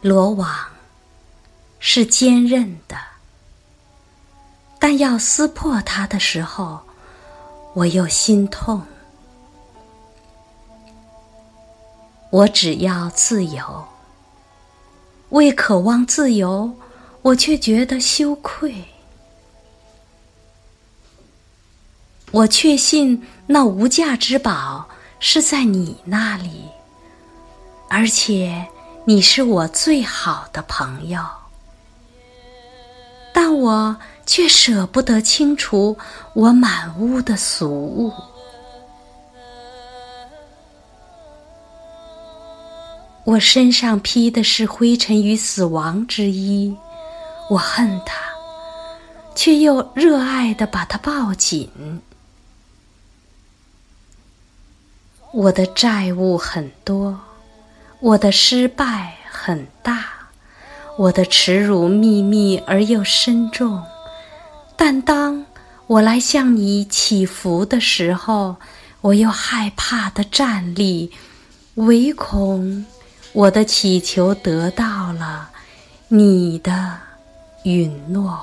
[0.00, 0.54] 罗网
[1.78, 2.96] 是坚韧的，
[4.78, 6.80] 但要撕破它的时候，
[7.74, 8.82] 我又心痛。
[12.30, 13.86] 我只要自由，
[15.30, 16.76] 为渴望自由，
[17.22, 18.84] 我却觉得羞愧。
[22.32, 26.66] 我确信那无价之宝是在你那里，
[27.88, 28.66] 而且
[29.08, 31.24] 你是我最好的朋友，
[33.32, 33.96] 但我
[34.26, 35.96] 却舍不得清除
[36.34, 38.12] 我满屋的俗物。
[43.22, 46.76] 我身上披的是灰尘与死亡之衣，
[47.48, 48.16] 我恨它，
[49.36, 52.02] 却又热爱的把它抱紧。
[55.32, 57.20] 我的债务很多，
[58.06, 60.04] 我的失败很大，
[60.96, 63.82] 我的耻辱秘密而又深重。
[64.76, 65.44] 但当
[65.88, 68.54] 我来向你祈福的时候，
[69.00, 71.10] 我又害怕的站立，
[71.74, 72.86] 唯恐。
[73.32, 75.50] 我的祈求得到了
[76.06, 76.96] 你的
[77.64, 78.38] 允诺。